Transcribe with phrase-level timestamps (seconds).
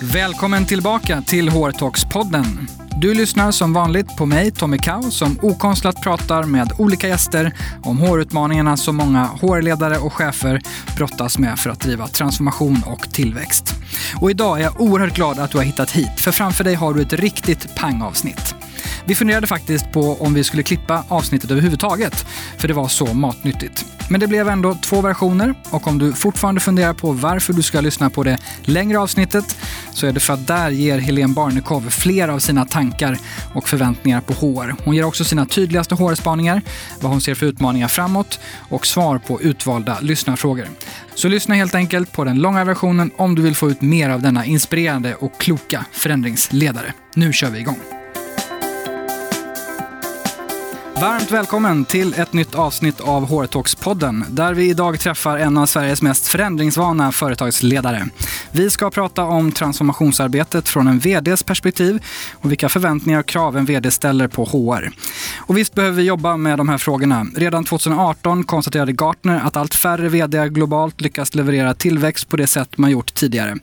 [0.00, 2.68] Välkommen tillbaka till Hårtalkspodden.
[3.00, 7.98] Du lyssnar som vanligt på mig, Tommy Kau, som okonstlat pratar med olika gäster om
[7.98, 10.60] hårutmaningarna som många hårledare och chefer
[10.96, 13.74] brottas med för att driva transformation och tillväxt.
[14.20, 16.94] Och idag är jag oerhört glad att du har hittat hit, för framför dig har
[16.94, 18.57] du ett riktigt pangavsnitt.
[19.08, 22.26] Vi funderade faktiskt på om vi skulle klippa avsnittet överhuvudtaget,
[22.58, 23.84] för det var så matnyttigt.
[24.10, 27.80] Men det blev ändå två versioner och om du fortfarande funderar på varför du ska
[27.80, 29.56] lyssna på det längre avsnittet
[29.92, 33.18] så är det för att där ger Helene Barnekow fler av sina tankar
[33.54, 34.74] och förväntningar på HR.
[34.84, 36.62] Hon ger också sina tydligaste HR-spaningar,
[37.00, 40.68] vad hon ser för utmaningar framåt och svar på utvalda lyssnarfrågor.
[41.14, 44.22] Så lyssna helt enkelt på den långa versionen om du vill få ut mer av
[44.22, 46.92] denna inspirerande och kloka förändringsledare.
[47.14, 47.97] Nu kör vi igång!
[51.00, 56.02] Varmt välkommen till ett nytt avsnitt av HR-talks-podden där vi idag träffar en av Sveriges
[56.02, 58.08] mest förändringsvana företagsledare.
[58.52, 63.64] Vi ska prata om transformationsarbetet från en VDs perspektiv och vilka förväntningar och krav en
[63.64, 64.90] VD ställer på HR.
[65.36, 67.26] Och visst behöver vi jobba med de här frågorna.
[67.36, 72.78] Redan 2018 konstaterade Gartner att allt färre VD globalt lyckas leverera tillväxt på det sätt
[72.78, 73.56] man gjort tidigare.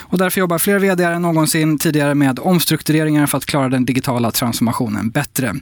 [0.00, 4.30] Och därför jobbar fler VD än någonsin tidigare med omstruktureringar för att klara den digitala
[4.30, 5.54] transformationen bättre.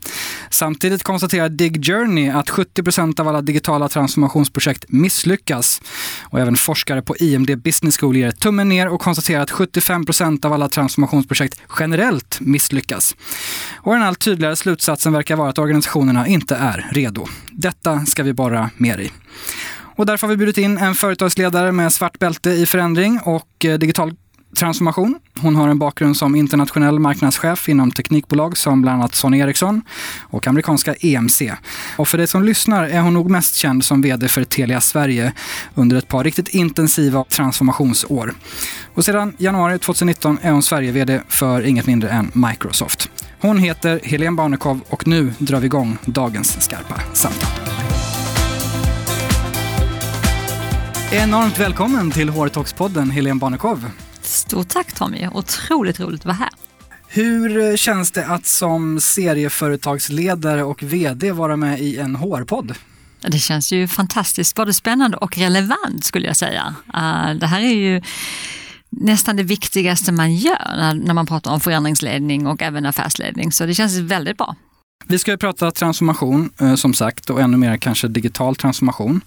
[0.50, 5.82] Samtidigt konstaterar Dig Journey att 70% av alla digitala transformationsprojekt misslyckas.
[6.22, 10.52] Och även forskare på IMD Business School ger tummen ner och konstaterar att 75% av
[10.52, 13.16] alla transformationsprojekt generellt misslyckas.
[13.76, 17.26] Och den allt tydligare slutsatsen verkar vara att organisationerna inte är redo.
[17.50, 19.10] Detta ska vi borra mer i.
[19.96, 23.78] Och därför har vi bjudit in en företagsledare med svart bälte i förändring och eh,
[23.78, 24.14] digital
[24.56, 25.18] transformation.
[25.40, 29.82] Hon har en bakgrund som internationell marknadschef inom teknikbolag som bland annat Sony Ericsson
[30.20, 31.52] och amerikanska EMC.
[31.96, 35.32] Och för dig som lyssnar är hon nog mest känd som vd för Telia Sverige
[35.74, 38.34] under ett par riktigt intensiva transformationsår.
[38.94, 43.10] Och sedan januari 2019 är hon Sverige-vd för inget mindre än Microsoft.
[43.40, 47.48] Hon heter Helene Barnekow och nu drar vi igång dagens skarpa samtal.
[51.12, 53.84] Enormt välkommen till HR-talks-podden Helene Barnekow.
[54.28, 56.48] Stort tack Tommy, otroligt roligt att vara här.
[57.08, 62.74] Hur känns det att som serieföretagsledare och VD vara med i en HR-podd?
[63.20, 66.74] Det känns ju fantastiskt både spännande och relevant skulle jag säga.
[66.86, 68.02] Uh, det här är ju
[68.90, 73.52] nästan det viktigaste man gör när, när man pratar om förändringsledning och även affärsledning.
[73.52, 74.56] Så det känns väldigt bra.
[75.10, 79.20] Vi ska ju prata transformation eh, som sagt och ännu mer kanske digital transformation.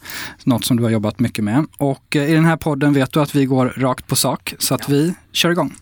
[0.43, 1.65] Något som du har jobbat mycket med.
[1.77, 4.75] Och eh, i den här podden vet du att vi går rakt på sak så
[4.75, 4.87] att ja.
[4.89, 5.73] vi kör igång.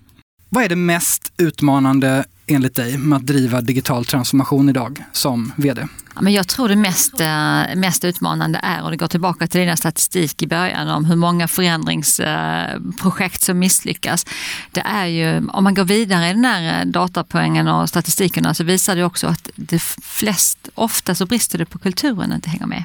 [0.49, 5.87] Vad är det mest utmanande enligt dig med att driva digital transformation idag som VD?
[6.21, 9.77] men jag tror det mest, eh, mest utmanande är, och det går tillbaka till dina
[9.77, 14.25] statistik i början om hur många förändringsprojekt som misslyckas.
[14.71, 18.63] Det är ju, om man går vidare i den här eh, datapoängen och statistikerna så
[18.63, 22.67] visar det också att det flest, ofta så brister det på kulturen att inte hänga
[22.67, 22.83] med.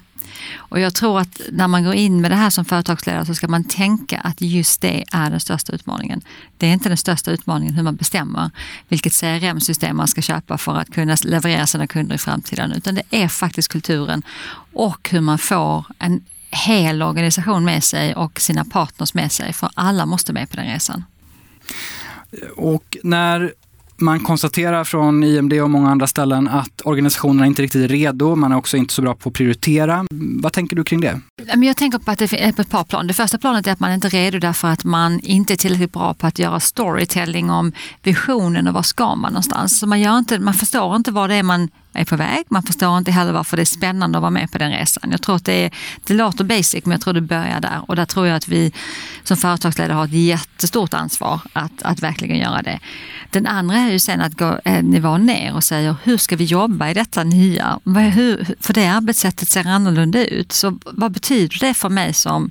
[0.56, 3.48] Och jag tror att när man går in med det här som företagsledare så ska
[3.48, 6.20] man tänka att just det är den största utmaningen.
[6.56, 8.50] Det är inte den största utmaningen hur man bestämmer
[8.88, 13.02] vilket CRM-system man ska köpa för att kunna leverera sina kunder i framtiden, utan det
[13.10, 14.22] är faktiskt kulturen
[14.72, 19.70] och hur man får en hel organisation med sig och sina partners med sig, för
[19.74, 21.04] alla måste med på den resan.
[22.56, 23.52] Och när
[23.96, 28.34] man konstaterar från IMD och många andra ställen att organisationerna inte riktigt är redo.
[28.34, 30.06] Man är också inte så bra på att prioritera.
[30.42, 31.20] Vad tänker du kring det?
[31.56, 33.06] Jag tänker på att det är på ett par plan.
[33.06, 35.92] Det första planet är att man inte är redo därför att man inte är tillräckligt
[35.92, 37.72] bra på att göra storytelling om
[38.02, 39.78] visionen och var ska man någonstans.
[39.78, 42.44] Så man, gör inte, man förstår inte vad det är man är på väg.
[42.48, 45.10] Man förstår inte heller varför det är spännande att vara med på den resan.
[45.10, 45.70] Jag tror att det, är,
[46.04, 48.72] det låter basic men jag tror det börjar där och där tror jag att vi
[49.22, 52.78] som företagsledare har ett jättestort ansvar att, att verkligen göra det.
[53.30, 56.36] Den andra är ju sen att gå eh, en nivå ner och säga hur ska
[56.36, 57.80] vi jobba i detta nya?
[58.14, 60.52] Hur, för det arbetssättet ser annorlunda ut.
[60.52, 62.50] Så vad betyder det för mig som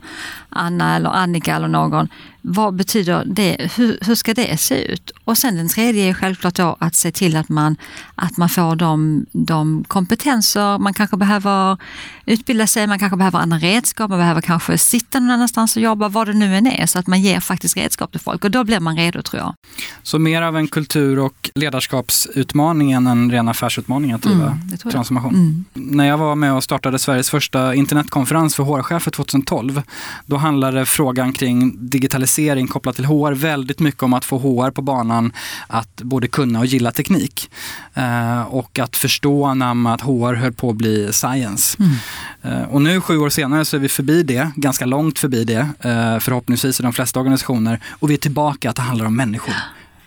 [0.50, 2.08] Anna eller Annika eller någon?
[2.46, 3.72] Vad betyder det?
[3.76, 5.12] Hur, hur ska det se ut?
[5.26, 7.76] Och sen den tredje är självklart då att se till att man,
[8.16, 11.78] att man får de, de kompetenser man kanske behöver
[12.26, 16.10] utbilda sig, man kanske behöver andra redskap, man behöver kanske sitta någon annanstans och jobba,
[16.10, 18.64] vad det nu än är, så att man ger faktiskt redskap till folk och då
[18.64, 19.56] blir man redo tror jag.
[20.04, 25.34] Så mer av en kultur och ledarskapsutmaning än en ren affärsutmaning att driva mm, transformation?
[25.34, 25.66] Mm.
[25.74, 29.82] När jag var med och startade Sveriges första internetkonferens för HR-chefer 2012,
[30.26, 34.72] då handlade frågan kring digitalisering digitalisering kopplat till HR väldigt mycket om att få HR
[34.72, 35.34] på banan
[35.68, 37.50] att både kunna och gilla teknik.
[37.94, 41.78] Eh, och att förstå att HR höll på att bli science.
[41.80, 41.94] Mm.
[42.42, 45.60] Eh, och nu sju år senare så är vi förbi det, ganska långt förbi det,
[45.80, 47.80] eh, förhoppningsvis i de flesta organisationer.
[48.00, 49.54] Och vi är tillbaka att det handlar om människor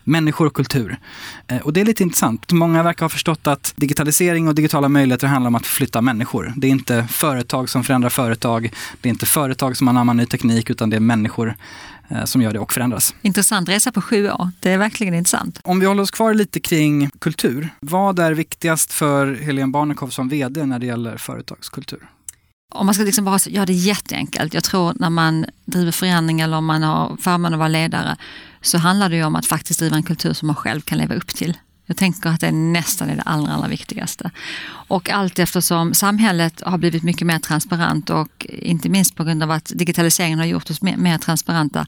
[0.07, 0.99] människor och kultur.
[1.49, 2.53] Eh, och det är lite intressant.
[2.53, 6.53] Många verkar ha förstått att digitalisering och digitala möjligheter handlar om att flytta människor.
[6.57, 8.71] Det är inte företag som förändrar företag.
[9.01, 11.55] Det är inte företag som anammar ny teknik utan det är människor
[12.25, 13.15] som gör det och förändras.
[13.23, 14.51] Intressant resa på sju år.
[14.61, 15.61] Det är verkligen intressant.
[15.65, 17.69] Om vi håller oss kvar lite kring kultur.
[17.81, 22.09] Vad är viktigast för Helene Barnekow som VD när det gäller företagskultur?
[22.75, 24.55] Om man ska liksom bara göra det jätteenkelt.
[24.55, 28.17] Jag tror när man driver förändring eller om man har förmånen att vara ledare
[28.61, 31.15] så handlar det ju om att faktiskt driva en kultur som man själv kan leva
[31.15, 31.57] upp till.
[31.87, 34.31] Jag tänker att det nästan är det allra, allra viktigaste.
[34.89, 39.51] Och allt eftersom samhället har blivit mycket mer transparent och inte minst på grund av
[39.51, 41.87] att digitaliseringen har gjort oss mer, mer transparenta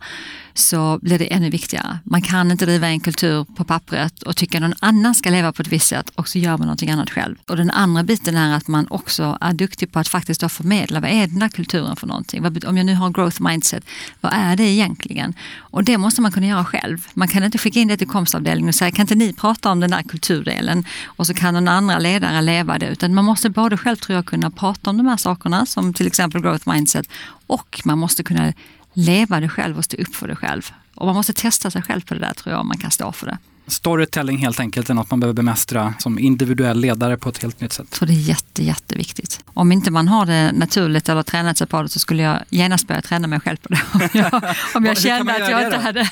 [0.55, 1.99] så blir det ännu viktigare.
[2.05, 5.53] Man kan inte driva en kultur på pappret och tycka att någon annan ska leva
[5.53, 7.37] på ett visst sätt och så gör man någonting annat själv.
[7.49, 11.01] Och den andra biten är att man också är duktig på att faktiskt då förmedla
[11.01, 12.45] vad är den där kulturen för någonting?
[12.67, 13.85] Om jag nu har growth mindset,
[14.21, 15.35] vad är det egentligen?
[15.59, 17.07] Och det måste man kunna göra själv.
[17.15, 19.81] Man kan inte skicka in det till komstavdelningen och säga kan inte ni prata om
[19.81, 20.85] det den där kulturdelen?
[21.05, 22.87] Och så kan någon andra ledare leva det.
[22.87, 26.07] Utan man måste både själv tror jag kunna prata om de här sakerna som till
[26.07, 27.07] exempel growth mindset
[27.47, 28.53] och man måste kunna
[28.93, 30.73] leva det själv och stå upp för det själv.
[30.95, 33.13] Och man måste testa sig själv på det där tror jag, om man kan stå
[33.13, 33.39] för det.
[33.69, 37.73] Storytelling helt enkelt är något man behöver bemästra som individuell ledare på ett helt nytt
[37.73, 37.95] sätt.
[37.95, 39.41] Så det är jätte, jätteviktigt.
[39.47, 42.89] Om inte man har det naturligt eller tränat sig på det så skulle jag genast
[42.89, 43.81] börja träna mig själv på det.
[43.95, 44.43] Om jag,
[44.75, 46.09] om jag kände att jag inte hade...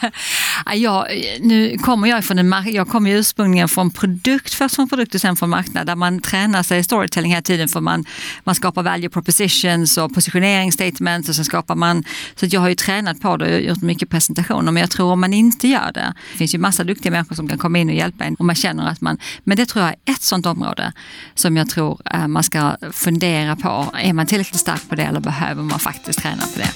[0.75, 1.07] Ja,
[1.41, 5.37] nu kommer jag från en jag kommer ursprungligen från produkt, först från produkt och sen
[5.37, 8.05] från marknad, där man tränar sig i storytelling hela tiden för man,
[8.45, 12.05] man skapar value propositions och positioneringsstatements och så skapar man...
[12.35, 15.21] Så jag har ju tränat på det och gjort mycket presentationer, men jag tror om
[15.21, 17.95] man inte gör det, det finns ju massa duktiga människor som kan komma in och
[17.95, 19.19] hjälpa en om man känner att man...
[19.45, 20.93] Men det tror jag är ett sånt område
[21.35, 23.87] som jag tror eh, man ska fundera på.
[23.95, 26.71] Är man tillräckligt stark på det eller behöver man faktiskt träna på det?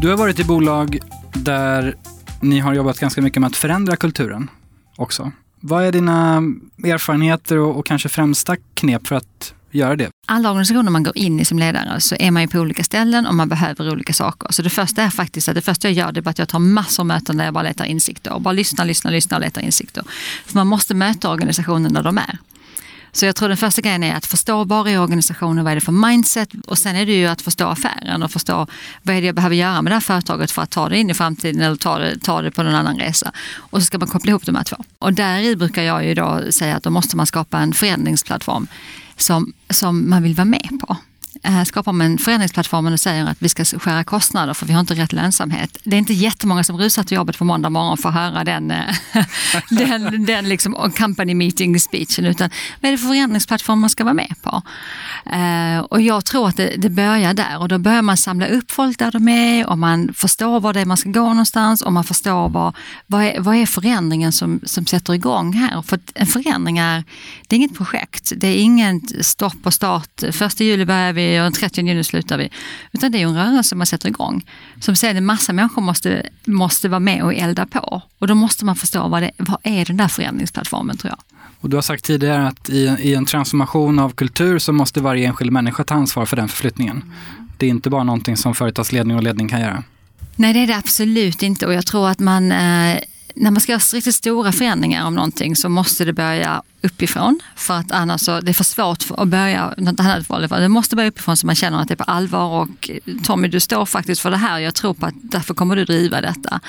[0.00, 0.98] Du har varit i bolag
[1.32, 1.96] där
[2.40, 4.50] ni har jobbat ganska mycket med att förändra kulturen
[4.96, 5.32] också.
[5.60, 6.42] Vad är dina
[6.84, 10.10] erfarenheter och, och kanske främsta knep för att göra det?
[10.26, 13.26] Alla organisationer man går in i som ledare så är man ju på olika ställen
[13.26, 14.52] och man behöver olika saker.
[14.52, 16.58] Så det första är faktiskt att det första jag gör det är att jag tar
[16.58, 19.62] massor av möten där jag bara letar insikter och bara lyssnar, lyssnar, lyssnar och letar
[19.62, 20.04] insikter.
[20.46, 22.38] För man måste möta organisationen där de är.
[23.12, 25.80] Så jag tror den första grejen är att förstå var är organisationen, vad är det
[25.80, 28.66] för mindset och sen är det ju att förstå affären och förstå
[29.02, 31.10] vad är det jag behöver göra med det här företaget för att ta det in
[31.10, 33.32] i framtiden eller ta det, ta det på någon annan resa.
[33.56, 34.76] Och så ska man koppla ihop de här två.
[34.98, 38.66] Och där brukar jag ju då säga att då måste man skapa en förändringsplattform
[39.22, 40.96] som, som man vill vara med på.
[41.42, 44.80] Eh, skapar man en förändringsplattform och säger att vi ska skära kostnader för vi har
[44.80, 45.78] inte rätt lönsamhet.
[45.84, 48.70] Det är inte jättemånga som rusar till jobbet på måndag morgon för att höra den,
[48.70, 48.94] eh,
[49.70, 52.24] den, den liksom company meeting speechen.
[52.24, 52.50] Utan
[52.80, 54.62] vad är det för förändringsplattform man ska vara med på?
[55.32, 58.70] Eh, och jag tror att det, det börjar där och då börjar man samla upp
[58.70, 61.92] folk där de är och man förstår var det är man ska gå någonstans och
[61.92, 62.76] man förstår vad,
[63.06, 65.82] vad, är, vad är förändringen som, som sätter igång här.
[65.82, 67.04] För en förändring är,
[67.46, 68.32] det är inget projekt.
[68.36, 70.22] Det är inget stopp och start.
[70.32, 72.50] Första juli börjar vi och den 30 juni slutar vi.
[72.92, 74.44] Utan det är en rörelse man sätter igång.
[74.80, 78.02] Som sen en massa människor måste, måste vara med och elda på.
[78.18, 81.18] Och då måste man förstå vad, det, vad är den där förändringsplattformen tror jag.
[81.60, 85.26] Och du har sagt tidigare att i, i en transformation av kultur så måste varje
[85.26, 87.14] enskild människa ta ansvar för den förflyttningen.
[87.56, 89.82] Det är inte bara någonting som företagsledning och ledning kan göra.
[90.36, 92.98] Nej, det är det absolut inte och jag tror att man eh,
[93.34, 97.40] när man ska göra riktigt stora förändringar om någonting så måste det börja uppifrån.
[97.56, 101.08] För att annars så, det är för svårt att börja något annat Det måste börja
[101.08, 102.62] uppifrån så man känner att det är på allvar.
[102.62, 102.90] Och
[103.22, 104.58] Tommy, du står faktiskt för det här.
[104.58, 106.60] Jag tror på att därför kommer du driva detta.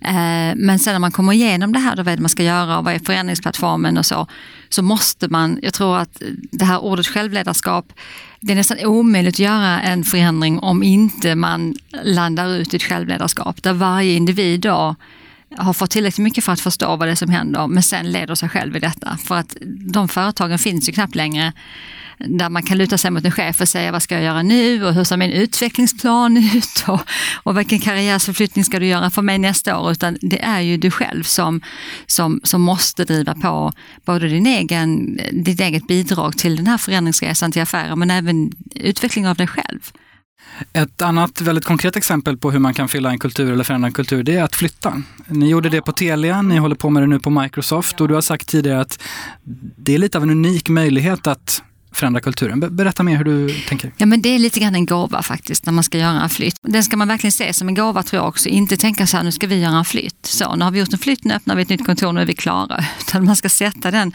[0.00, 2.84] Eh, men sen när man kommer igenom det här, då vet man ska göra och
[2.84, 4.26] vad är förändringsplattformen och så.
[4.68, 7.92] Så måste man, jag tror att det här ordet självledarskap,
[8.40, 12.82] det är nästan omöjligt att göra en förändring om inte man landar ut i ett
[12.82, 13.62] självledarskap.
[13.62, 14.96] Där varje individ då
[15.56, 18.34] har fått tillräckligt mycket för att förstå vad det är som händer men sen leder
[18.34, 19.18] sig själv i detta.
[19.24, 19.56] För att
[19.92, 21.52] de företagen finns ju knappt längre
[22.18, 24.86] där man kan luta sig mot en chef och säga vad ska jag göra nu
[24.86, 27.00] och hur ser min utvecklingsplan ut och,
[27.42, 29.92] och vilken karriärsförflyttning ska du göra för mig nästa år.
[29.92, 31.60] Utan det är ju du själv som,
[32.06, 33.72] som, som måste driva på
[34.04, 39.28] både din egen, ditt eget bidrag till den här förändringsresan till affärer men även utveckling
[39.28, 39.92] av dig själv.
[40.72, 43.92] Ett annat väldigt konkret exempel på hur man kan fylla en kultur eller förändra en
[43.92, 45.02] kultur, det är att flytta.
[45.26, 48.14] Ni gjorde det på Telia, ni håller på med det nu på Microsoft och du
[48.14, 49.02] har sagt tidigare att
[49.76, 51.62] det är lite av en unik möjlighet att
[51.94, 52.76] förändra kulturen.
[52.76, 53.92] Berätta mer hur du tänker.
[53.96, 56.56] Ja, men det är lite grann en gåva faktiskt när man ska göra en flytt.
[56.62, 58.48] Den ska man verkligen se som en gåva tror jag också.
[58.48, 60.26] Inte tänka så här, nu ska vi göra en flytt.
[60.26, 62.26] Så, nu har vi gjort en flytt, nu öppnar vi ett nytt kontor, nu är
[62.26, 62.84] vi klara.
[63.00, 64.12] Utan man ska sätta den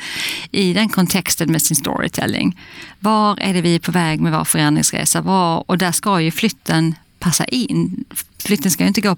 [0.52, 2.60] i den kontexten med sin storytelling.
[3.00, 5.22] Var är det vi är på väg med vår förändringsresa?
[5.22, 8.06] Var, och där ska ju flytten passa in.
[8.38, 9.18] Flytten ska ju inte gå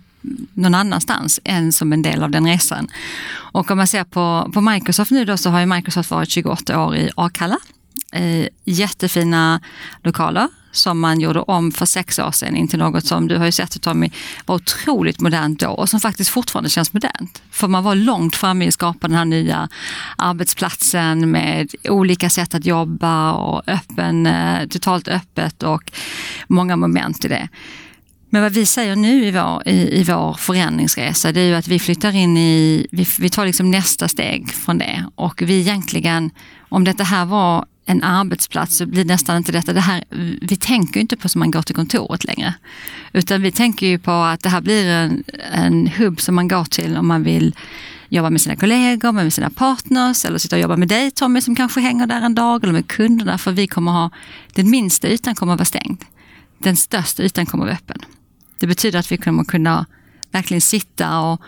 [0.54, 2.88] någon annanstans än som en del av den resan.
[3.34, 6.86] Och om man ser på, på Microsoft nu då så har ju Microsoft varit 28
[6.86, 7.58] år i Akalla.
[8.12, 9.62] Eh, jättefina
[10.04, 13.46] lokaler som man gjorde om för sex år sedan in till något som du har
[13.46, 14.12] ju sett Tommy
[14.46, 17.42] var otroligt modernt då och som faktiskt fortfarande känns modernt.
[17.52, 19.70] För man var långt framme i att skapa den här nya
[20.16, 25.92] arbetsplatsen med olika sätt att jobba och öppen, eh, totalt öppet och
[26.48, 27.50] många moment i det.
[28.30, 31.68] Men vad vi säger nu i vår, i, i vår förändringsresa det är ju att
[31.68, 36.32] vi flyttar in i, vi, vi tar liksom nästa steg från det och vi egentligen,
[36.70, 40.04] om detta här var en arbetsplats så blir nästan inte detta, det här,
[40.42, 42.54] vi tänker inte på som man går till kontoret längre.
[43.14, 46.66] Utan vi tänker ju på att det här blir en, en hubb som man går
[46.66, 47.56] till om man vill
[48.10, 51.56] jobba med sina kollegor, med sina partners eller sitta och jobba med dig Tommy som
[51.56, 54.10] kanske hänger där en dag eller med kunderna för vi kommer ha,
[54.54, 56.06] den minsta ytan kommer att vara stängd.
[56.58, 57.98] Den största ytan kommer att vara öppen.
[58.60, 59.86] Det betyder att vi kommer kunna
[60.32, 61.42] verkligen sitta och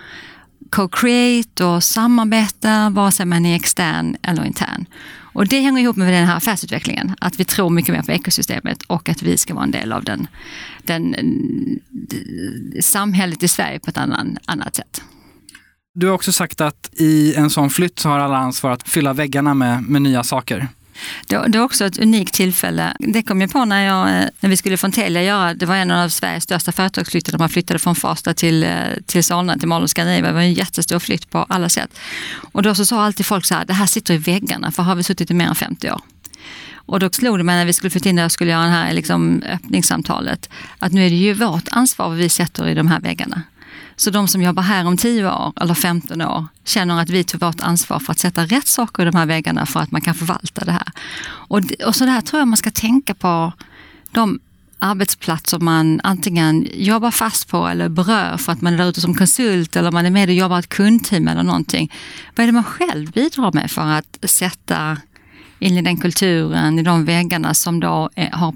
[0.69, 4.85] co-create och samarbeta, vare sig man är extern eller intern.
[5.33, 8.83] Och det hänger ihop med den här affärsutvecklingen, att vi tror mycket mer på ekosystemet
[8.83, 10.27] och att vi ska vara en del av den,
[10.83, 15.01] den, eh, samhället i Sverige på ett annan, annat sätt.
[15.95, 19.13] Du har också sagt att i en sån flytt så har alla ansvar att fylla
[19.13, 20.67] väggarna med, med nya saker.
[21.27, 22.93] Det, det är också ett unikt tillfälle.
[22.99, 25.75] Det kom jag på när, jag, eh, när vi skulle från Telia göra, det var
[25.75, 27.37] en av Sveriges största företagsflyttar.
[27.37, 28.69] Man flyttade från Farsta till, eh,
[29.05, 30.27] till Solna, till Malå Scandinavia.
[30.27, 31.89] Det var en jättestor flytt på alla sätt.
[32.51, 34.95] Och då så sa alltid folk så här, det här sitter i väggarna, för har
[34.95, 36.01] vi suttit i mer än 50 år.
[36.85, 38.71] Och då slog det mig när vi skulle flytta in där och skulle göra det
[38.71, 42.87] här liksom, öppningssamtalet, att nu är det ju vårt ansvar vad vi sätter i de
[42.87, 43.41] här väggarna.
[43.95, 47.39] Så de som jobbar här om 10 år eller 15 år känner att vi tar
[47.39, 50.15] vårt ansvar för att sätta rätt saker i de här väggarna för att man kan
[50.15, 50.91] förvalta det här.
[51.25, 53.53] Och, och så där tror jag man ska tänka på
[54.11, 54.39] de
[54.79, 59.15] arbetsplatser man antingen jobbar fast på eller berör för att man är där ute som
[59.15, 61.91] konsult eller man är med och jobbar ett kundteam eller någonting.
[62.35, 64.97] Vad är det man själv bidrar med för att sätta
[65.59, 68.53] in i den kulturen, i de väggarna som då är, har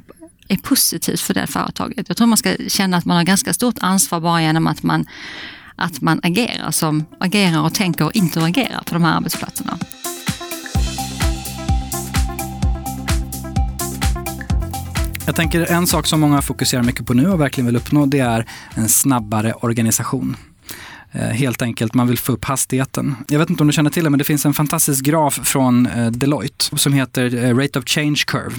[0.48, 2.08] är positivt för det företaget.
[2.08, 5.06] Jag tror man ska känna att man har ganska stort ansvar bara genom att man,
[5.76, 9.78] att man agerar, som, agerar och tänker och interagerar på de här arbetsplatserna.
[15.26, 18.20] Jag tänker en sak som många fokuserar mycket på nu och verkligen vill uppnå det
[18.20, 20.36] är en snabbare organisation.
[21.12, 23.16] Eh, helt enkelt, man vill få upp hastigheten.
[23.28, 25.86] Jag vet inte om du känner till det, men det finns en fantastisk graf från
[25.86, 28.56] eh, Deloitte som heter eh, Rate of Change Curve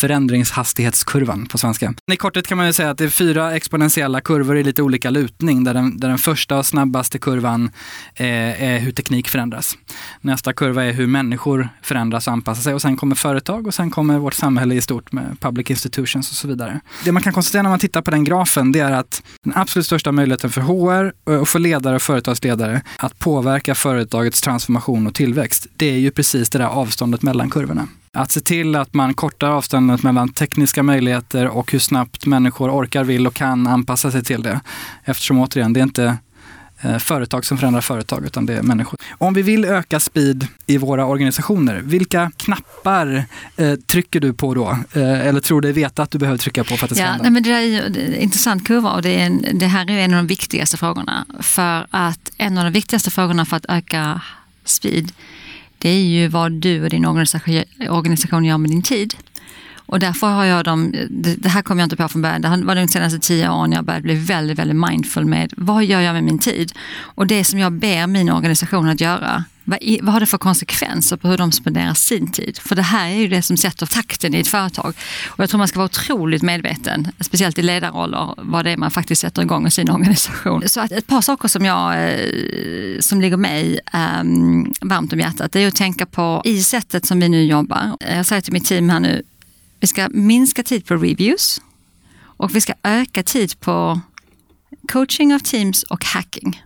[0.00, 1.94] förändringshastighetskurvan på svenska.
[2.12, 5.10] I korthet kan man ju säga att det är fyra exponentiella kurvor i lite olika
[5.10, 7.70] lutning där den, där den första och snabbaste kurvan
[8.14, 9.78] eh, är hur teknik förändras.
[10.20, 13.90] Nästa kurva är hur människor förändras och anpassar sig och sen kommer företag och sen
[13.90, 16.80] kommer vårt samhälle i stort med public institutions och så vidare.
[17.04, 19.86] Det man kan konstatera när man tittar på den grafen det är att den absolut
[19.86, 25.14] största möjligheten för HR eh, och för ledare och företagsledare att påverka företagets transformation och
[25.14, 27.88] tillväxt, det är ju precis det där avståndet mellan kurvorna.
[28.12, 33.04] Att se till att man kortar avståndet mellan tekniska möjligheter och hur snabbt människor orkar,
[33.04, 34.60] vill och kan anpassa sig till det.
[35.04, 36.16] Eftersom återigen, det är inte
[36.80, 39.00] eh, företag som förändrar företag, utan det är människor.
[39.18, 43.24] Om vi vill öka speed i våra organisationer, vilka knappar
[43.56, 44.78] eh, trycker du på då?
[44.92, 47.10] Eh, eller tror du veta att du behöver trycka på för att det ska ja,
[47.10, 47.30] hända?
[47.30, 50.14] Men det är ju en intressant kurva och det, är en, det här är en
[50.14, 51.26] av de viktigaste frågorna.
[51.40, 54.20] För att en av de viktigaste frågorna för att öka
[54.64, 55.12] speed
[55.80, 59.14] det är ju vad du och din organisation gör med din tid.
[59.90, 60.94] Och därför har jag dem,
[61.38, 63.84] det här kom jag inte på från början, det var de senaste tio åren jag
[63.84, 66.72] började bli väldigt, väldigt mindful med vad gör jag med min tid?
[66.98, 71.16] Och det som jag ber min organisation att göra, vad, vad har det för konsekvenser
[71.16, 72.58] på hur de spenderar sin tid?
[72.58, 74.94] För det här är ju det som sätter takten i ett företag.
[75.28, 78.90] Och jag tror man ska vara otroligt medveten, speciellt i ledarroller, vad det är man
[78.90, 80.68] faktiskt sätter igång i sin organisation.
[80.68, 83.80] Så att ett par saker som, jag, eh, som ligger mig
[84.20, 87.96] um, varmt om hjärtat, det är att tänka på i sättet som vi nu jobbar.
[88.00, 89.22] Eh, jag säger till mitt team här nu,
[89.80, 91.60] vi ska minska tid på reviews
[92.22, 94.00] och vi ska öka tid på
[94.92, 96.62] coaching av teams och hacking.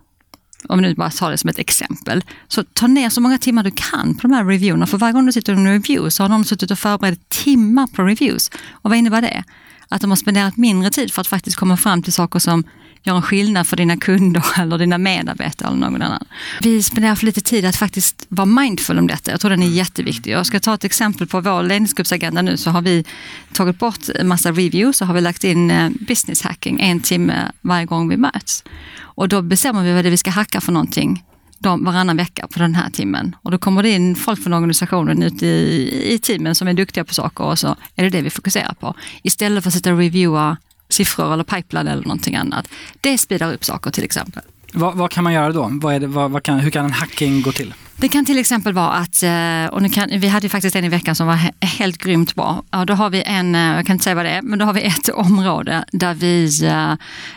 [0.69, 2.25] Om du bara tar det som ett exempel.
[2.49, 4.87] Så ta ner så många timmar du kan på de här reviewerna.
[4.87, 7.87] För varje gång du sitter i en review så har någon suttit och förberett timmar
[7.87, 8.51] på reviews.
[8.71, 9.45] Och vad innebär det?
[9.89, 12.65] Att de har spenderat mindre tid för att faktiskt komma fram till saker som
[13.05, 16.25] göra en skillnad för dina kunder eller dina medarbetare eller någon annan.
[16.61, 19.31] Vi spenderar för lite tid att faktiskt vara mindful om detta.
[19.31, 20.33] Jag tror den är jätteviktig.
[20.33, 23.05] Jag ska ta ett exempel på vår ledningsgruppsagenda nu så har vi
[23.53, 27.51] tagit bort en massa reviews och har vi lagt in eh, business hacking en timme
[27.61, 28.65] varje gång vi möts.
[29.01, 31.25] Och då bestämmer vi vad det är vi ska hacka för någonting
[31.59, 33.37] de, varannan vecka på den här timmen.
[33.43, 37.05] Och då kommer det in folk från organisationen ut i, i teamen som är duktiga
[37.05, 38.95] på saker och så är det det vi fokuserar på.
[39.23, 40.57] Istället för att sitta och reviewa
[40.95, 42.69] siffror eller pipeline eller någonting annat.
[43.01, 44.43] Det speedar upp saker till exempel.
[44.73, 45.71] Vad, vad kan man göra då?
[45.73, 47.75] Vad det, vad, kan, hur kan en hacking gå till?
[47.97, 50.85] Det kan till exempel vara att, eh, och nu kan, vi hade ju faktiskt en
[50.85, 52.63] i veckan som var helt grymt bra.
[52.71, 54.65] Ja, då har vi en, eh, jag kan inte säga vad det är, men då
[54.65, 56.95] har vi ett område där vi eh,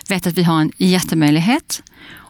[0.09, 1.83] vet att vi har en jättemöjlighet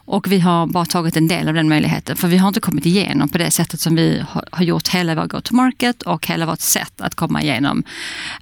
[0.08, 2.86] och vi har bara tagit en del av den möjligheten, för vi har inte kommit
[2.86, 7.00] igenom på det sättet som vi har gjort hela vår go-to-market och hela vårt sätt
[7.00, 7.82] att komma igenom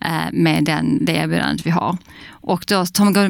[0.01, 1.97] eh, med den, det erbjudandet vi har.
[2.29, 2.79] Och då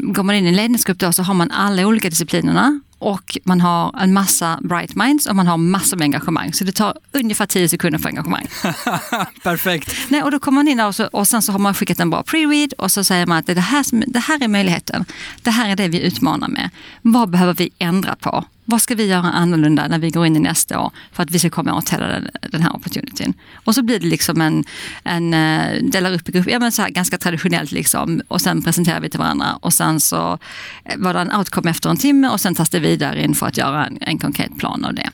[0.00, 3.60] går man in i en ledningsgrupp då så har man alla olika disciplinerna och man
[3.60, 6.52] har en massa bright minds och man har massor med engagemang.
[6.52, 8.46] Så det tar ungefär 10 sekunder för engagemang.
[9.42, 9.96] Perfekt.
[10.08, 12.10] Nej, och då kommer man in och, så, och sen så har man skickat en
[12.10, 15.04] bra pre-read och så säger man att det här, det här är möjligheten.
[15.42, 16.70] Det här är det vi utmanar med.
[17.02, 18.44] Vad behöver vi ändra på?
[18.68, 21.38] Vad ska vi göra annorlunda när vi går in i nästa år för att vi
[21.38, 23.35] ska komma åt hela den, den här opportunityn?
[23.64, 24.64] Och så blir det liksom en,
[25.04, 28.62] en eh, delar upp i grupp, ja men så här ganska traditionellt liksom och sen
[28.62, 30.38] presenterar vi till varandra och sen så
[30.85, 33.46] eh, var det en outcome efter en timme och sen tas det vidare in för
[33.46, 35.11] att göra en, en konkret plan av det.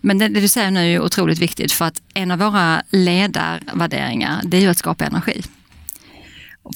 [0.00, 4.40] Men det, det, du säger nu är otroligt viktigt för att en av våra ledarvärderingar
[4.44, 5.42] det är ju att skapa energi.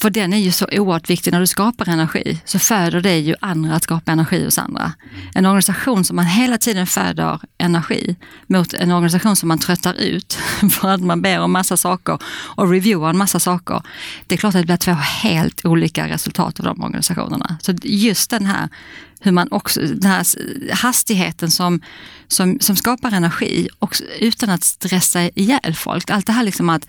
[0.01, 1.31] För den är ju så oerhört viktig.
[1.31, 4.93] När du skapar energi så föder det ju andra att skapa energi hos andra.
[5.35, 8.15] En organisation som man hela tiden föder energi
[8.47, 10.33] mot en organisation som man tröttar ut
[10.71, 13.81] för att man ber om massa saker och reviewar en massa saker.
[14.27, 17.57] Det är klart att det blir två helt olika resultat av de organisationerna.
[17.61, 18.69] Så just den här
[19.23, 20.25] hur man också, den här
[20.73, 21.81] hastigheten som,
[22.27, 26.09] som, som skapar energi också, utan att stressa ihjäl folk.
[26.09, 26.87] Allt det här liksom att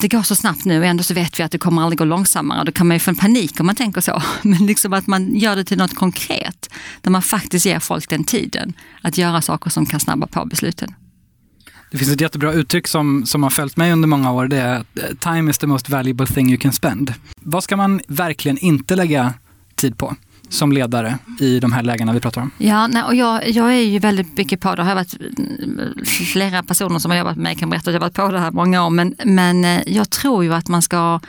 [0.00, 2.04] det går så snabbt nu och ändå så vet vi att det kommer aldrig gå
[2.04, 2.64] långsammare.
[2.64, 4.22] Då kan man ju få en panik om man tänker så.
[4.42, 6.70] Men liksom att man gör det till något konkret.
[7.00, 10.94] Där man faktiskt ger folk den tiden att göra saker som kan snabba på besluten.
[11.90, 14.48] Det finns ett jättebra uttryck som, som har följt mig under många år.
[14.48, 17.14] Det är att time is the most valuable thing you can spend.
[17.36, 19.34] Vad ska man verkligen inte lägga
[19.76, 20.16] tid på?
[20.52, 22.50] Som ledare i de här lägena vi pratar om?
[22.58, 24.82] Ja, nej, och jag, jag är ju väldigt mycket på det.
[24.82, 28.00] Jag har varit mm, flera personer som har jobbat med mig kan berätta att jag
[28.00, 28.90] har varit på det här många år.
[28.90, 31.20] Men, men eh, jag tror ju att man ska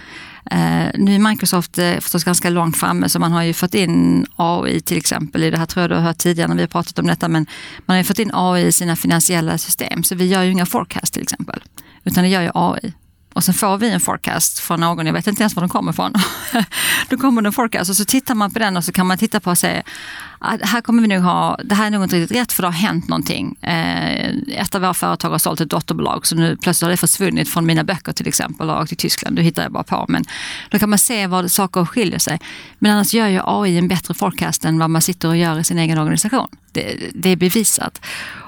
[0.52, 4.26] Uh, nu är Microsoft uh, förstås ganska långt framme så man har ju fått in
[4.36, 6.68] AI till exempel i det här tror jag du har hört tidigare när vi har
[6.68, 7.46] pratat om detta men
[7.86, 10.66] man har ju fått in AI i sina finansiella system så vi gör ju inga
[10.66, 11.64] forecast till exempel
[12.04, 12.94] utan det gör ju AI.
[13.34, 15.92] Och sen får vi en forecast från någon, jag vet inte ens var den kommer
[15.92, 16.14] ifrån.
[17.10, 19.18] Då kommer det en forecast och så tittar man på den och så kan man
[19.18, 19.84] titta på och säga
[20.40, 22.62] ah, att här kommer vi nog ha, det här är nog inte riktigt rätt för
[22.64, 23.56] det har hänt någonting.
[23.62, 27.50] Eh, ett av våra företag har sålt ett dotterbolag så nu plötsligt har det försvunnit
[27.50, 29.36] från mina böcker till exempel och åkt till Tyskland.
[29.36, 30.06] Då hittar jag bara på.
[30.08, 30.26] Men
[30.70, 32.40] då kan man se var saker skiljer sig.
[32.80, 35.64] Men annars gör ju AI en bättre forecast än vad man sitter och gör i
[35.64, 36.48] sin egen organisation.
[36.72, 38.02] Det, det är bevisat.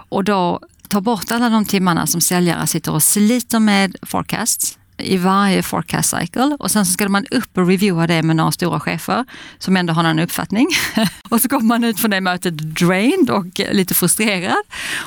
[0.09, 5.17] Och då ta bort alla de timmarna som säljare sitter och sliter med forecasts i
[5.17, 8.79] varje forecast cycle och sen så ska man upp och reviewa det med några stora
[8.79, 9.25] chefer
[9.59, 10.67] som ändå har någon uppfattning.
[11.29, 14.63] och så kommer man ut från det mötet drained och lite frustrerad.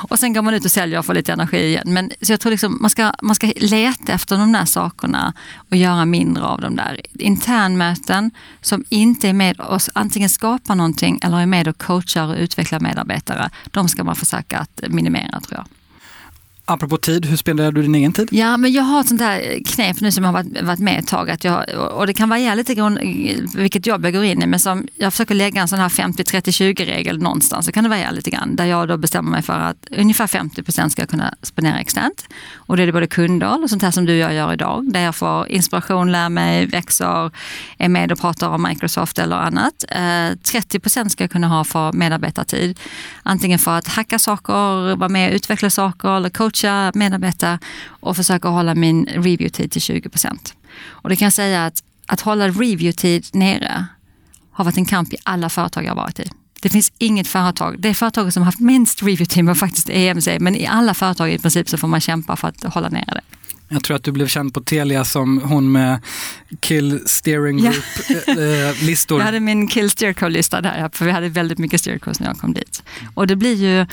[0.09, 1.93] Och sen går man ut och säljer och får lite energi igen.
[1.93, 5.33] Men, så jag tror liksom man ska, man ska leta efter de där sakerna
[5.69, 7.01] och göra mindre av de där.
[7.13, 12.35] Internmöten som inte är med och antingen skapar någonting eller är med och coachar och
[12.37, 13.49] utvecklar medarbetare.
[13.65, 15.78] De ska man försöka att minimera tror jag.
[16.71, 18.27] Apropå tid, hur spenderar du din egen tid?
[18.31, 21.07] Ja, men jag har ett sånt här knep nu som har varit, varit med ett
[21.07, 21.29] tag.
[21.29, 24.47] Att jag, och det kan variera lite grann eh, vilket jobb jag går in i.
[24.47, 27.65] Men som, jag försöker lägga en sån här 50-30-20-regel någonstans.
[27.65, 28.55] Så kan det variera lite grann.
[28.55, 32.27] Där jag då bestämmer mig för att ungefär 50 procent ska jag kunna spendera externt.
[32.55, 34.91] Och det är det både kunder och sånt här som du och jag gör idag.
[34.91, 37.31] Där jag får inspiration, lär mig, växer,
[37.77, 39.85] är med och pratar om Microsoft eller annat.
[39.89, 42.79] Eh, 30 procent ska jag kunna ha för medarbetartid.
[43.23, 48.15] Antingen för att hacka saker, vara med och utveckla saker eller coacha coacha medarbetare och
[48.15, 50.53] försöka hålla min review-tid till 20 procent.
[50.87, 53.85] Och det kan jag säga att att hålla review-tid nere
[54.51, 56.29] har varit en kamp i alla företag jag har varit i.
[56.61, 60.55] Det finns inget företag, det företaget som har haft minst review-tid var faktiskt EMC, men
[60.55, 63.21] i alla företag i princip så får man kämpa för att hålla nere det.
[63.71, 65.99] Jag tror att du blev känd på Telia som hon med
[66.59, 69.17] Kill Steering Group-listor.
[69.17, 69.21] Ja.
[69.21, 72.53] jag hade min Kill Steerco-lista där, för vi hade väldigt mycket steercos när jag kom
[72.53, 72.83] dit.
[73.13, 73.85] Och det blir ju,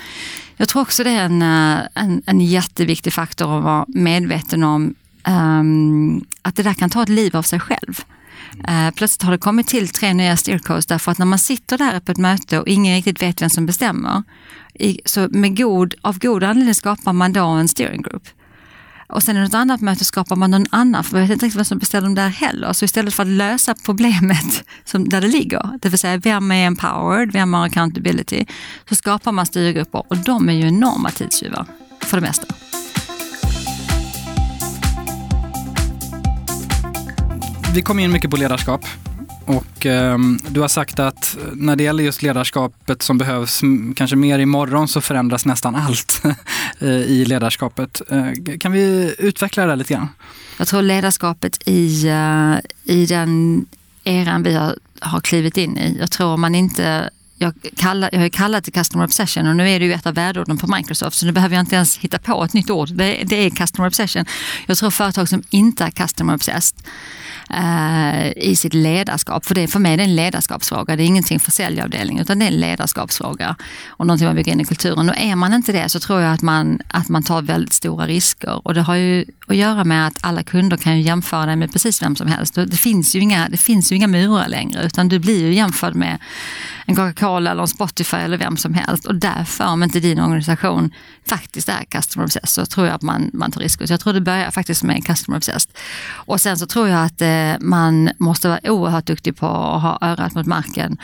[0.57, 4.95] jag tror också det är en, eh, en, en jätteviktig faktor att vara medveten om
[5.27, 8.01] um, att det där kan ta ett liv av sig själv.
[8.67, 11.99] Eh, plötsligt har det kommit till tre nya steercodes därför att när man sitter där
[11.99, 14.23] på ett möte och ingen riktigt vet vem som bestämmer,
[14.73, 18.23] i, så med god, av god anledning skapar man då en steering group.
[19.09, 21.57] Och sen i något annat möte skapar man någon annan, för man vet inte riktigt
[21.59, 22.73] vem som beställer dem där heller.
[22.73, 26.67] Så istället för att lösa problemet som, där det ligger, det vill säga vem är
[26.67, 28.45] empowered, vem har accountability,
[28.89, 31.65] så skapar man styrgrupper och de är ju enorma tidstjuvar
[31.99, 32.47] för det mesta.
[37.73, 38.85] Vi kommer in mycket på ledarskap.
[39.47, 40.17] Och eh,
[40.49, 43.61] du har sagt att när det gäller just ledarskapet som behövs
[43.95, 46.21] kanske mer imorgon så förändras nästan allt
[46.79, 48.01] i ledarskapet.
[48.09, 50.07] Eh, kan vi utveckla det lite grann?
[50.57, 53.65] Jag tror ledarskapet i, eh, i den
[54.03, 55.97] eran vi har, har klivit in i.
[55.99, 59.79] Jag tror man inte jag, kallar, jag har kallat det Customer Obsession och nu är
[59.79, 62.43] det ju ett av värdeorden på Microsoft så nu behöver jag inte ens hitta på
[62.43, 62.89] ett nytt ord.
[62.89, 64.25] Det, det är Customer Obsession.
[64.65, 66.79] Jag tror företag som inte är Customer Obsessed
[67.49, 69.45] eh, i sitt ledarskap.
[69.45, 70.95] För det för mig är det en ledarskapsfråga.
[70.95, 73.55] Det är ingenting för säljavdelningen utan det är en ledarskapsfråga
[73.87, 75.09] och någonting man bygger in i kulturen.
[75.09, 78.07] Och är man inte det så tror jag att man, att man tar väldigt stora
[78.07, 78.67] risker.
[78.67, 81.71] Och det har ju att göra med att alla kunder kan ju jämföra dig med
[81.71, 82.55] precis vem som helst.
[82.55, 85.95] Det finns ju inga, det finns ju inga murar längre utan du blir ju jämförd
[85.95, 86.19] med
[86.85, 89.05] en Coca-Cola eller Spotify eller vem som helst.
[89.05, 90.91] Och därför, om inte din organisation
[91.25, 93.85] faktiskt är customer obsessed, så tror jag att man, man tar risker.
[93.85, 95.71] Så jag tror det börjar faktiskt med customer obsessed.
[96.09, 99.97] Och sen så tror jag att eh, man måste vara oerhört duktig på att ha
[100.01, 100.97] örat mot marken.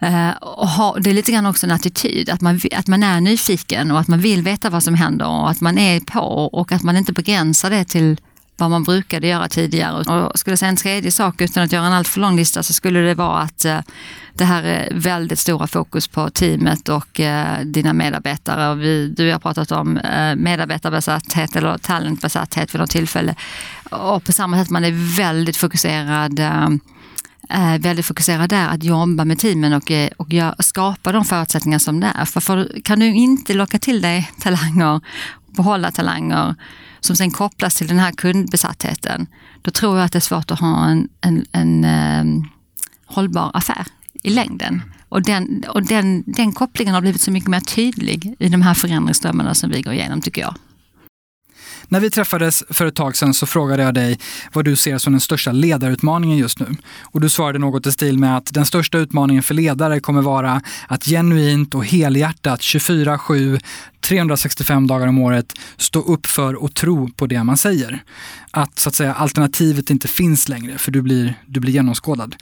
[0.00, 3.20] Eh, och ha, det är lite grann också en attityd, att man, att man är
[3.20, 6.72] nyfiken och att man vill veta vad som händer och att man är på och
[6.72, 8.16] att man inte begränsar det till
[8.56, 9.96] vad man brukade göra tidigare.
[9.96, 12.72] Och skulle jag säga en tredje sak utan att göra en alltför lång lista så
[12.72, 13.78] skulle det vara att eh,
[14.34, 18.70] det här är väldigt stora fokus på teamet och eh, dina medarbetare.
[18.70, 23.34] Och vi, du har pratat om eh, medarbetarbesatthet eller talentbesatthet vid något tillfälle.
[23.90, 26.40] Och på samma sätt man är väldigt fokuserad
[27.78, 32.12] väldigt fokuserad där, att jobba med teamen och, och gör, skapa de förutsättningar som det
[32.14, 32.24] är.
[32.24, 35.00] För, för kan du inte locka till dig talanger,
[35.46, 36.54] behålla talanger
[37.04, 39.26] som sen kopplas till den här kundbesattheten,
[39.62, 41.84] då tror jag att det är svårt att ha en, en, en
[42.20, 42.48] um,
[43.06, 43.86] hållbar affär
[44.22, 44.82] i längden.
[45.08, 48.74] Och, den, och den, den kopplingen har blivit så mycket mer tydlig i de här
[48.74, 50.54] förändringsströmmarna som vi går igenom, tycker jag.
[51.88, 54.18] När vi träffades för ett tag sedan så frågade jag dig
[54.52, 56.66] vad du ser som den största ledarutmaningen just nu.
[57.02, 60.62] Och du svarade något i stil med att den största utmaningen för ledare kommer vara
[60.88, 63.60] att genuint och helhjärtat 24-7
[64.00, 68.02] 365 dagar om året stå upp för och tro på det man säger.
[68.50, 72.36] Att så att säga alternativet inte finns längre för du blir, du blir genomskådad.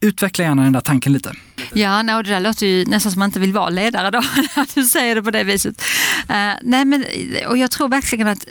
[0.00, 1.32] Utveckla gärna den där tanken lite.
[1.72, 4.18] Ja, no, det där låter ju nästan som man inte vill vara ledare då,
[4.56, 5.82] när du säger det på det viset.
[6.30, 7.04] Uh, nej, men,
[7.48, 8.46] och jag tror verkligen att,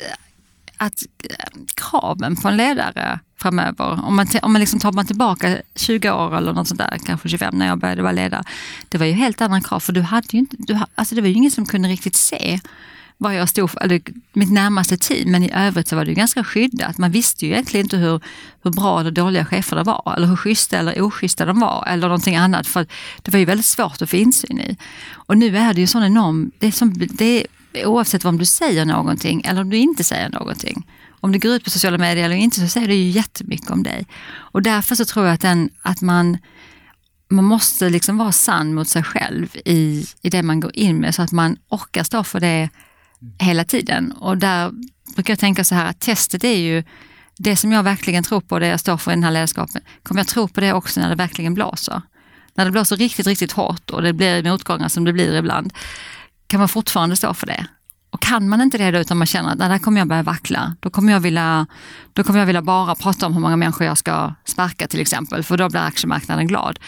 [0.78, 5.62] att eh, kraven på en ledare framöver, om man, om man liksom tar man tillbaka
[5.76, 8.44] 20 år eller något sånt där, kanske 25 när jag började vara ledare,
[8.90, 11.28] det var ju helt andra krav för du hade ju inte, du, alltså det var
[11.28, 12.60] ju ingen som kunde riktigt se
[13.18, 14.02] vad jag stod för, eller
[14.34, 16.98] mitt närmaste team, men i övrigt så var det ganska skyddat.
[16.98, 18.22] Man visste ju egentligen inte hur,
[18.64, 22.08] hur bra eller dåliga chefer det var, eller hur schyssta eller oschyssta de var, eller
[22.08, 22.68] någonting annat.
[22.68, 22.88] För
[23.22, 24.78] det var ju väldigt svårt att få insyn i.
[25.12, 28.46] Och nu är det ju sån enorm, det är, som, det är oavsett om du
[28.46, 30.88] säger någonting eller om du inte säger någonting.
[31.20, 33.84] Om du går ut på sociala medier eller inte så säger det ju jättemycket om
[33.84, 34.08] dig.
[34.36, 36.38] Och därför så tror jag att, den, att man
[37.30, 41.16] man måste liksom vara sann mot sig själv i, i det man går in med
[41.16, 42.70] så att man orkar stå för det
[43.40, 44.12] hela tiden.
[44.12, 44.72] Och där
[45.16, 46.84] brukar jag tänka så här att testet är ju
[47.38, 49.82] det som jag verkligen tror på, det jag står för i den här ledarskapen.
[50.04, 52.02] Kommer jag tro på det också när det verkligen blåser?
[52.56, 55.74] När det blåser riktigt, riktigt hårt och det blir motgångar som det blir ibland,
[56.54, 57.66] kan man fortfarande stå för det?
[58.10, 60.76] Och kan man inte det då utan man känner att där kommer jag börja vackla,
[60.80, 61.66] då kommer jag, vilja,
[62.14, 65.44] då kommer jag vilja bara prata om hur många människor jag ska sparka till exempel,
[65.44, 66.80] för då blir aktiemarknaden glad.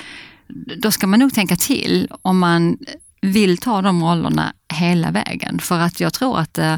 [0.78, 2.78] Då ska man nog tänka till om man
[3.22, 5.60] vill ta de rollerna hela vägen.
[5.60, 6.78] För att jag tror att, eh,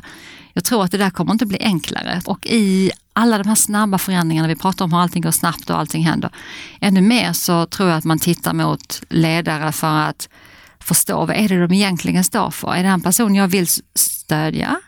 [0.53, 2.21] jag tror att det där kommer inte bli enklare.
[2.25, 5.79] Och i alla de här snabba förändringarna, vi pratar om hur allting går snabbt och
[5.79, 6.29] allting händer.
[6.81, 10.29] Ännu mer så tror jag att man tittar mot ledare för att
[10.87, 12.75] förstå vad är det de egentligen står för.
[12.75, 14.79] Är det en person jag vill stödja?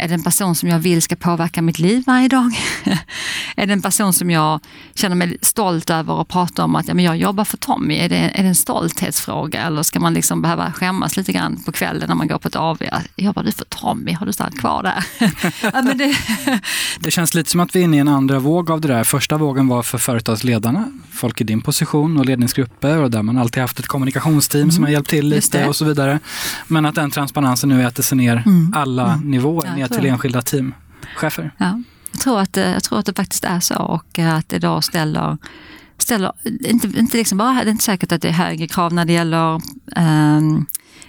[0.00, 2.52] Är det en person som jag vill ska påverka mitt liv varje dag?
[3.56, 4.60] är det en person som jag
[4.94, 7.96] känner mig stolt över att prata om att ja, men jag jobbar för Tommy?
[7.96, 11.72] Är det, är det en stolthetsfråga eller ska man liksom behöva skämmas lite grann på
[11.72, 12.82] kvällen när man går på ett AV?
[13.16, 14.12] Jobbar du för Tommy?
[14.12, 15.04] Har du stannat kvar där?
[15.72, 16.16] ja, men det...
[17.00, 19.04] det känns lite som att vi är inne i en andra våg av det där.
[19.04, 23.60] Första vågen var för företagsledarna, folk i din position och ledningsgrupper och där man alltid
[23.60, 24.72] haft ett kommunikationsteam mm.
[24.72, 26.18] som har hjälpt till lite och så vidare.
[26.66, 28.72] Men att den transparensen nu äter sig ner mm.
[28.76, 29.30] alla mm.
[29.30, 31.50] nivåer, ja, till enskilda teamchefer.
[31.58, 31.82] Ja.
[32.12, 35.38] Jag tror att, jag tror att det faktiskt är så och att det då ställer
[35.98, 39.04] ställer, inte, inte liksom bara, det är inte säkert att det är högre krav när
[39.04, 39.60] det gäller
[39.96, 40.66] um,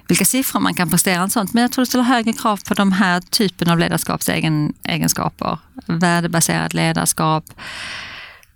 [0.08, 1.54] vilka siffror man kan prestera och sånt.
[1.54, 5.60] Men jag tror det ställer högre krav på de här typen av ledarskapsegenskaper.
[5.86, 7.46] Värdebaserat ledarskap,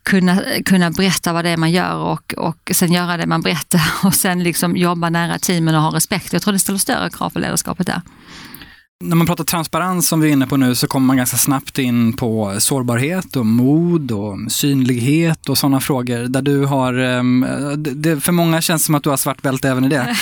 [0.03, 3.81] kunna, kunna berätta vad det är man gör och, och sen göra det man berättar
[4.03, 6.33] och sen liksom jobba nära teamen och ha respekt.
[6.33, 8.01] Jag tror det ställer större krav på ledarskapet där.
[9.03, 11.79] När man pratar transparens som vi är inne på nu så kommer man ganska snabbt
[11.79, 17.45] in på sårbarhet och mod och synlighet och sådana frågor där du har, ehm,
[17.77, 20.15] det, för många känns det som att du har svart bälte även i det.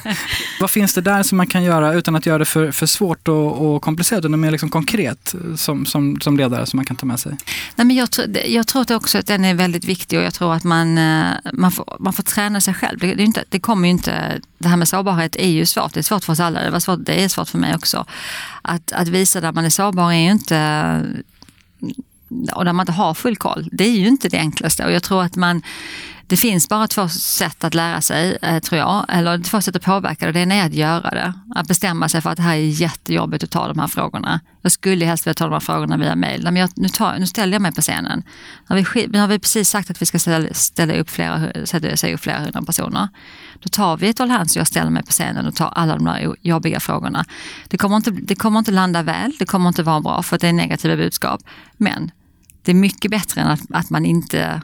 [0.60, 3.28] Vad finns det där som man kan göra utan att göra det för, för svårt
[3.28, 7.06] och, och komplicerat, utan mer liksom konkret som, som, som ledare som man kan ta
[7.06, 7.36] med sig?
[7.76, 10.54] Nej, men jag, tror, jag tror också att den är väldigt viktig och jag tror
[10.54, 12.98] att man, eh, man, får, man får träna sig själv.
[12.98, 16.00] Det, det, inte, det kommer ju inte, det här med sårbarhet är ju svårt, det
[16.00, 18.04] är svårt för oss alla, det, var svårt, det är svårt för mig också
[18.62, 21.02] att, att visa där man är sårbar är ju inte
[22.52, 24.84] och där man inte har full koll, det är ju inte det enklaste.
[24.84, 25.62] Och jag tror att man,
[26.26, 29.82] det finns bara två sätt att lära sig, eh, tror jag, eller två sätt att
[29.82, 30.32] påverka det.
[30.32, 33.44] Det ena är att göra det, att bestämma sig för att det här är jättejobbigt
[33.44, 34.40] att ta de här frågorna.
[34.62, 36.42] Jag skulle helst vilja ta de här frågorna via mail.
[36.42, 38.22] Men jag, nu, tar, nu ställer jag mig på scenen.
[38.68, 41.66] Nu har, vi, nu har vi precis sagt att vi ska ställa, ställa upp flera,
[41.66, 43.08] säga upp flera hundra personer.
[43.62, 45.96] Då tar vi ett håll hands och jag ställer mig på scenen och tar alla
[45.96, 47.24] de där jobbiga frågorna.
[47.68, 50.40] Det kommer inte, det kommer inte landa väl, det kommer inte vara bra för att
[50.40, 51.40] det är negativa budskap.
[51.76, 52.10] Men
[52.62, 54.62] det är mycket bättre än att, att man inte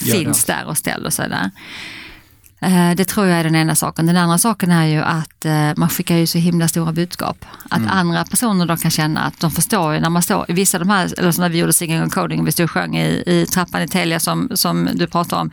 [0.00, 1.50] finns där och ställer sig där.
[2.64, 4.06] Eh, det tror jag är den ena saken.
[4.06, 7.44] Den andra saken är ju att eh, man skickar ju så himla stora budskap.
[7.68, 7.90] Att mm.
[7.90, 10.90] andra personer då kan känna att de förstår ju när man står, vissa av de
[10.90, 13.46] här, eller som när vi gjorde Singing and Coding, vi stod och sjöng i, i
[13.46, 15.50] trappan i Telia som, som du pratar om.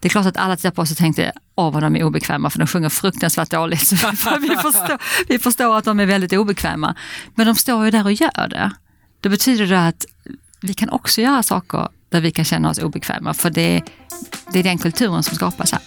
[0.00, 2.50] Det är klart att alla tittar på oss och tänkte, åh vad de är obekväma
[2.50, 3.88] för de sjunger fruktansvärt dåligt.
[3.88, 3.96] Så
[4.40, 6.94] vi, förstår, vi förstår att de är väldigt obekväma.
[7.34, 8.70] Men de står ju där och gör det.
[9.20, 10.04] Det betyder det att
[10.60, 13.34] vi kan också göra saker där vi kan känna oss obekväma.
[13.34, 13.82] För det,
[14.52, 15.80] det är den kulturen som skapas här.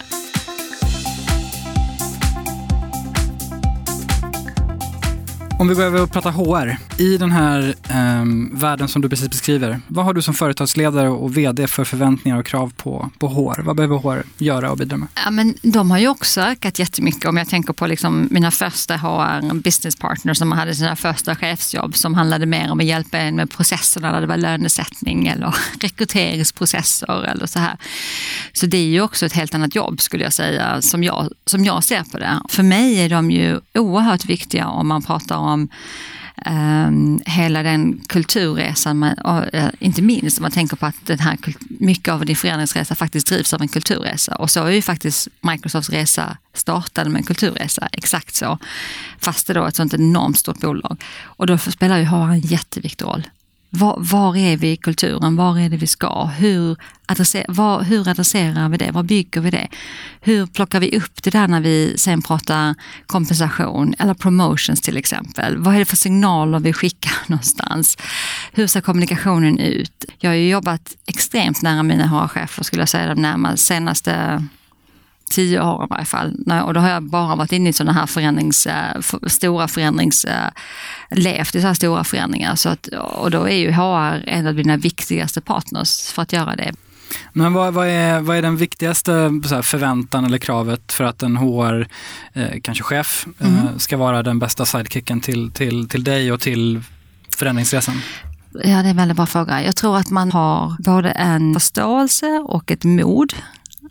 [5.64, 6.76] Om vi går över och pratar HR.
[6.98, 11.36] I den här eh, världen som du precis beskriver, vad har du som företagsledare och
[11.36, 13.62] VD för förväntningar och krav på, på HR?
[13.62, 15.08] Vad behöver HR göra och bidra med?
[15.24, 17.24] Ja, men de har ju också ökat jättemycket.
[17.24, 21.96] Om jag tänker på liksom mina första HR business partners som hade sina första chefsjobb
[21.96, 27.24] som handlade mer om att hjälpa en med processerna när det var lönesättning eller rekryteringsprocesser
[27.24, 27.76] eller så här.
[28.52, 31.64] Så det är ju också ett helt annat jobb skulle jag säga som jag, som
[31.64, 32.40] jag ser på det.
[32.48, 35.53] För mig är de ju oerhört viktiga om man pratar om
[36.46, 41.18] Um, hela den kulturresan, man, och, uh, inte minst om man tänker på att den
[41.18, 41.38] här,
[41.68, 44.34] mycket av din förändringsresa faktiskt drivs av en kulturresa.
[44.34, 48.58] Och så är ju faktiskt Microsofts resa startade med en kulturresa, exakt så.
[49.18, 51.02] Fast det då är ett sånt enormt stort bolag.
[51.22, 53.26] Och då spelar ju HR en jätteviktig roll.
[53.76, 55.36] Var, var, är vi i kulturen?
[55.36, 56.24] Var är det vi ska?
[56.24, 58.90] Hur, adresser, var, hur adresserar vi det?
[58.90, 59.68] Var bygger vi det?
[60.20, 62.74] Hur plockar vi upp det där när vi sen pratar
[63.06, 65.56] kompensation eller promotions till exempel?
[65.56, 67.98] Vad är det för signaler vi skickar någonstans?
[68.52, 70.04] Hur ser kommunikationen ut?
[70.18, 74.44] Jag har ju jobbat extremt nära mina HR-chefer skulle jag säga de närmaste senaste
[75.34, 76.36] tio år i varje fall.
[76.64, 80.50] Och då har jag bara varit inne i sådana här förändrings, eh, stora förändrings, eh,
[81.10, 82.54] levt i så här stora förändringar.
[82.54, 86.56] Så att, och då är ju HR en av mina viktigaste partners för att göra
[86.56, 86.72] det.
[87.32, 91.88] Men vad, vad, är, vad är den viktigaste förväntan eller kravet för att en HR,
[92.32, 93.54] eh, kanske chef, mm.
[93.54, 96.82] eh, ska vara den bästa sidekicken till, till, till dig och till
[97.36, 98.00] förändringsresan?
[98.52, 99.62] Ja, det är en väldigt bra fråga.
[99.62, 103.32] Jag tror att man har både en förståelse och ett mod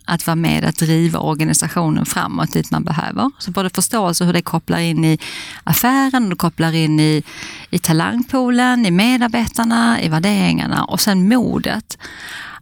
[0.04, 3.30] att vara med att driva organisationen framåt dit man behöver.
[3.38, 5.18] Så både förståelse hur det kopplar in i
[5.64, 7.22] affären, och kopplar in i,
[7.70, 11.98] i talangpoolen, i medarbetarna, i värderingarna och sen modet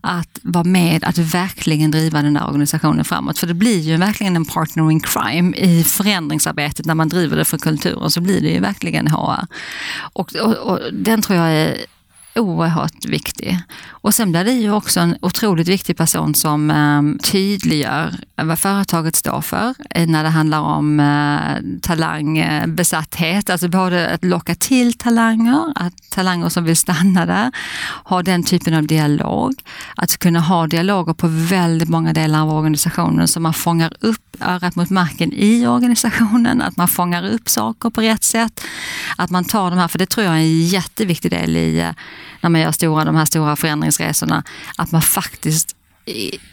[0.05, 3.39] att vara med att verkligen driva den där organisationen framåt.
[3.39, 7.45] För det blir ju verkligen en partner in crime i förändringsarbetet när man driver det
[7.45, 9.47] för kulturen så blir det ju verkligen HR.
[10.13, 11.77] Och, och, och den tror jag är
[12.35, 13.59] oerhört viktig.
[13.91, 19.17] Och sen blir det ju också en otroligt viktig person som eh, tydliggör vad företaget
[19.17, 23.51] står för eh, när det handlar om eh, talangbesatthet.
[23.51, 27.53] Alltså både att locka till talanger, att talanger som vill stanna där,
[28.05, 29.55] ha den typen av dialog.
[29.97, 34.77] Att kunna ha dialoger på väldigt många delar av organisationen så man fångar upp örat
[34.77, 38.61] mot marken i organisationen, att man fångar upp saker på rätt sätt.
[39.17, 41.91] Att man tar de här, för det tror jag är en jätteviktig del i eh,
[42.41, 44.43] när man gör stora, de här stora förändringsresorna,
[44.77, 45.77] att man faktiskt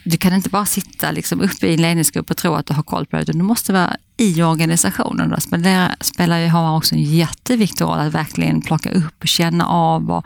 [0.03, 2.83] du kan inte bara sitta liksom uppe i en ledningsgrupp och tro att du har
[2.83, 5.29] koll på det, utan du måste vara i organisationen.
[5.29, 9.67] Då spelar, spelar ju HR också en jätteviktig roll att verkligen plocka upp och känna
[9.67, 10.25] av och,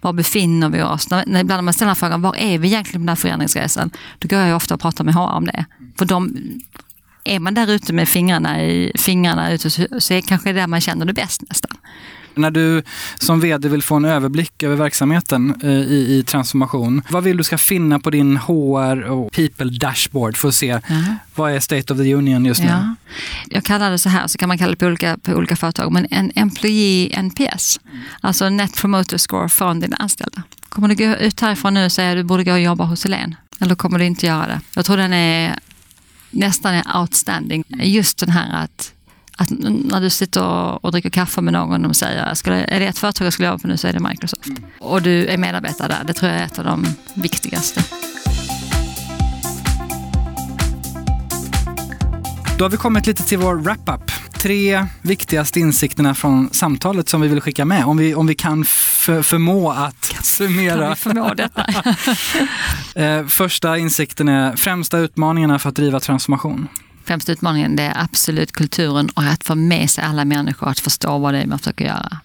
[0.00, 1.10] var befinner vi oss.
[1.10, 3.90] När, när, ibland när man ställer frågan, var är vi egentligen på den här förändringsresan?
[4.18, 5.64] Då går jag ofta och pratar med HR om det.
[5.98, 6.36] För de,
[7.24, 10.66] är man där ute med fingrarna, i, fingrarna ute så, så är det kanske där
[10.66, 11.76] man känner det bäst nästan.
[12.34, 12.82] När du
[13.18, 17.44] som vd vill få en överblick över verksamheten eh, i, i transformation, vad vill du
[17.44, 21.04] ska finna på din HR och people dashboard för att se mm.
[21.34, 22.68] vad är state of the union just nu?
[22.68, 22.94] Ja.
[23.48, 25.92] Jag kallar det så här, så kan man kalla det på olika, på olika företag,
[25.92, 27.80] men en employee NPS,
[28.20, 30.42] alltså net promoter score från dina anställda.
[30.68, 33.04] Kommer du gå ut härifrån nu och säga att du borde gå och jobba hos
[33.04, 33.36] Helene?
[33.60, 34.60] Eller kommer du inte göra det?
[34.74, 35.58] Jag tror den är
[36.30, 37.64] nästan är outstanding.
[37.68, 38.92] Just den här att
[39.36, 40.42] att när du sitter
[40.84, 43.58] och dricker kaffe med någon och säger skulle, är det ett företag jag skulle jobba
[43.58, 44.48] på nu så är det Microsoft.
[44.78, 46.04] Och du är medarbetare där.
[46.06, 47.82] Det tror jag är ett av de viktigaste.
[52.58, 54.10] Då har vi kommit lite till vår wrap-up.
[54.32, 57.84] Tre viktigaste insikterna från samtalet som vi vill skicka med.
[57.84, 60.80] Om vi, om vi kan förmå att summera.
[60.80, 61.66] Kan vi förmå detta?
[62.94, 66.68] Eh, första insikten är främsta utmaningarna för att driva transformation
[67.04, 71.18] främsta utmaningen det är absolut kulturen och att få med sig alla människor att förstå
[71.18, 72.20] vad det är man försöker göra.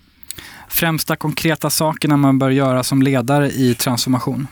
[0.67, 4.47] Främsta konkreta sakerna man bör göra som ledare i transformation?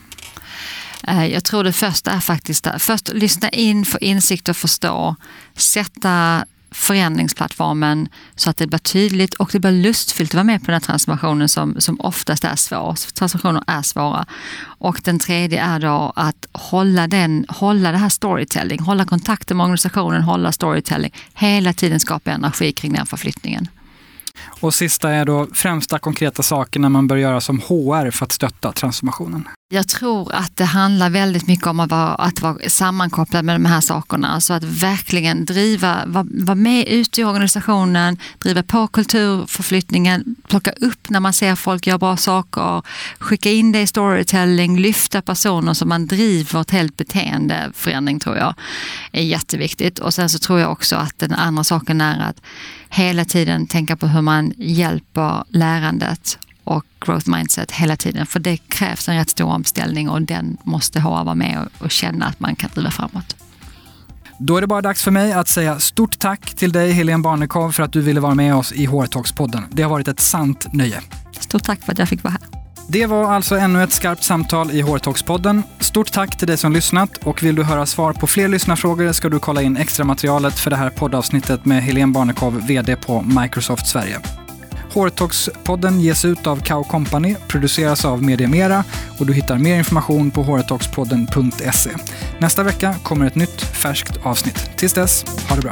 [1.07, 5.15] Eh, jag tror det första är faktiskt att först lyssna in, få insikt och förstå.
[5.55, 10.65] Sätta förändringsplattformen så att det blir tydligt och det blir lustfyllt att vara med på
[10.65, 13.13] den här transformationen som, som oftast är svår.
[13.13, 14.25] Transformationer är svåra.
[14.63, 19.63] Och den tredje är då att hålla, den, hålla det här storytelling, hålla kontakten med
[19.63, 21.13] organisationen, hålla storytelling.
[21.33, 23.67] Hela tiden skapa energi kring den förflyttningen.
[24.59, 28.71] Och sista är då främsta konkreta sakerna man bör göra som HR för att stötta
[28.71, 29.47] transformationen.
[29.69, 33.65] Jag tror att det handlar väldigt mycket om att vara, att vara sammankopplad med de
[33.65, 34.27] här sakerna.
[34.27, 41.09] Alltså att verkligen driva, vara, var med ute i organisationen, driva på kulturförflyttningen, plocka upp
[41.09, 42.81] när man ser folk göra bra saker,
[43.19, 48.53] skicka in det i storytelling, lyfta personer så man driver ett helt beteendeförändring tror jag
[49.11, 49.99] är jätteviktigt.
[49.99, 52.41] Och sen så tror jag också att den andra saken är att
[52.89, 58.25] hela tiden tänka på hur man hjälper lärandet och growth mindset hela tiden.
[58.25, 62.25] För det krävs en rätt stor omställning och den måste ha vara med och, känna
[62.25, 63.35] att man kan driva framåt.
[64.37, 67.71] Då är det bara dags för mig att säga stort tack till dig Helene Barnekow
[67.71, 69.63] för att du ville vara med oss i HR-talks-podden.
[69.71, 71.01] Det har varit ett sant nöje.
[71.39, 72.65] Stort tack för att jag fick vara här.
[72.87, 75.63] Det var alltså ännu ett skarpt samtal i HR-talks-podden.
[75.79, 79.29] Stort tack till dig som lyssnat och vill du höra svar på fler lyssnarfrågor ska
[79.29, 83.87] du kolla in extra materialet för det här poddavsnittet med Helene Barnekow, VD på Microsoft
[83.87, 84.19] Sverige.
[84.95, 88.83] Hårtalkspodden ges ut av Cow Company, produceras av Media Mera
[89.19, 91.89] och du hittar mer information på hårtalkspodden.se.
[92.39, 94.69] Nästa vecka kommer ett nytt färskt avsnitt.
[94.77, 95.71] Tills dess, ha det bra.